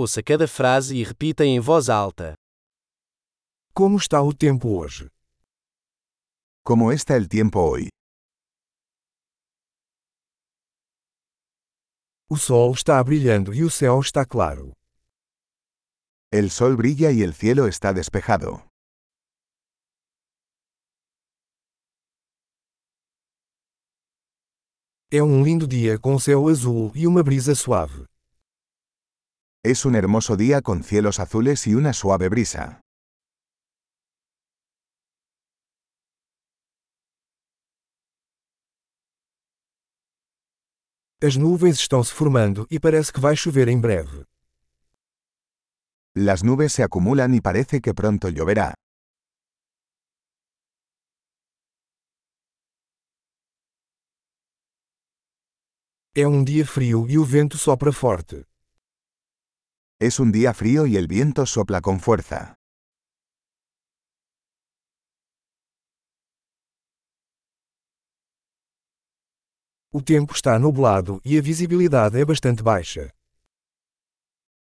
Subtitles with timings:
[0.00, 2.34] Ouça cada frase e repita em voz alta.
[3.74, 5.08] Como está o tempo hoje?
[6.64, 7.88] ¿Cómo está el tiempo hoy?
[12.30, 14.72] O sol está brilhando e o céu está claro.
[16.30, 18.64] El sol brilla y el cielo está despejado.
[25.10, 28.06] É um lindo dia com céu azul e uma brisa suave.
[29.64, 32.80] Es un hermoso día con cielos azules y una suave brisa.
[41.20, 44.24] As nuvens estão se formando e parece que vai chover em breve.
[46.14, 48.74] Las nubes se acumulan y parece que pronto lloverá.
[56.14, 58.44] É um dia frio e o vento sopra forte.
[60.00, 62.54] Es un día frío y el viento sopla con fuerza.
[69.90, 73.10] O tempo está nublado e a visibilidade é bastante baixa.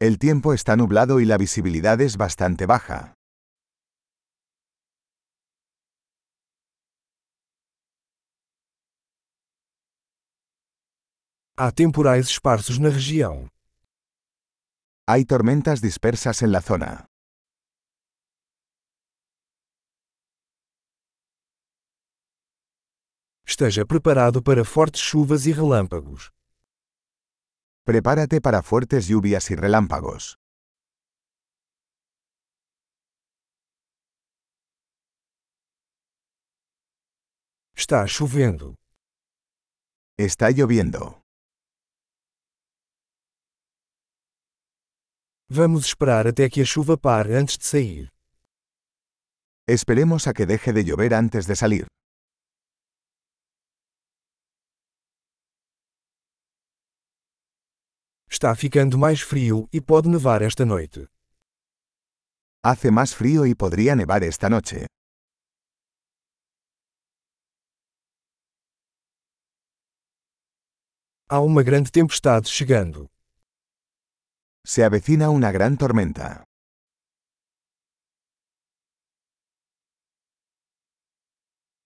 [0.00, 3.14] El tiempo está nublado y la visibilidad es bastante baja.
[11.56, 13.46] Há temporais esparsos na região.
[15.12, 17.06] Hay tormentas dispersas en la zona.
[23.44, 26.30] Esteja preparado para fortes chuvas e relâmpagos.
[27.84, 30.38] Prepárate para fuertes lluvias y relámpagos.
[37.74, 38.76] Está chovendo.
[40.16, 41.19] Está lloviendo.
[45.52, 48.08] Vamos esperar até que a chuva pare antes de sair.
[49.66, 51.86] Esperemos a que deje de llover antes de salir.
[58.30, 61.08] Está ficando mais frio e pode nevar esta noite.
[62.62, 64.86] Hace más frío y podría nevar esta noche.
[71.28, 73.10] Há uma grande tempestade chegando.
[74.64, 76.44] Se avecina una gran tormenta.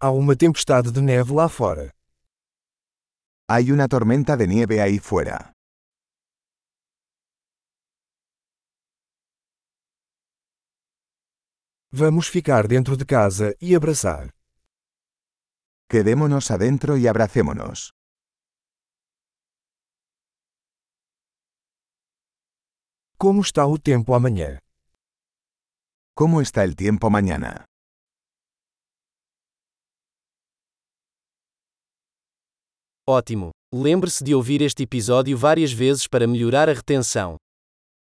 [0.00, 1.92] Há uma tempestade de neve lá fora.
[3.48, 5.52] Hay una tormenta de nieve ahí fuera.
[11.92, 14.30] Vamos ficar dentro de casa e abraçar.
[15.90, 17.92] Quedémonos adentro y abracémonos.
[23.24, 24.58] Como está o tempo amanhã?
[26.12, 27.66] ¿Cómo está el tiempo mañana?
[33.08, 33.52] Ótimo!
[33.72, 37.36] Lembre-se de ouvir este episódio várias vezes para melhorar a retenção.